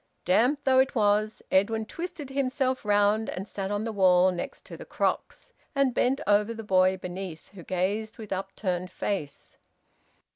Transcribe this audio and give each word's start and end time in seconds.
Damp 0.25 0.61
though 0.63 0.79
it 0.79 0.95
was, 0.95 1.43
Edwin 1.51 1.85
twisted 1.85 2.31
himself 2.31 2.83
round 2.85 3.29
and 3.29 3.47
sat 3.47 3.69
on 3.69 3.83
the 3.83 3.91
wall 3.91 4.31
next 4.31 4.65
to 4.65 4.75
the 4.75 4.83
crocks, 4.83 5.53
and 5.75 5.93
bent 5.93 6.19
over 6.25 6.55
the 6.55 6.63
boy 6.63 6.97
beneath, 6.97 7.49
who 7.49 7.61
gazed 7.63 8.17
with 8.17 8.33
upturned 8.33 8.89
face. 8.89 9.59